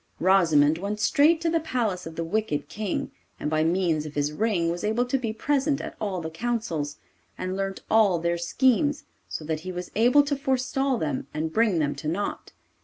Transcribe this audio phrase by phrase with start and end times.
[0.19, 4.31] Rosimond went straight to the palace of the wicked King, and by means of his
[4.31, 6.97] ring was able to be present at all the councils,
[7.37, 11.77] and learnt all their schemes, so that he was able to forestall them and bring
[11.77, 12.51] them to naught.